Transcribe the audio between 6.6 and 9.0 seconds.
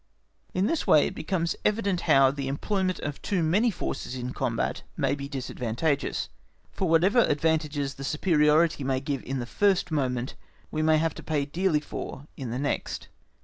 for whatever advantages the superiority may